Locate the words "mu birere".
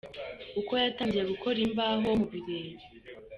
2.19-2.75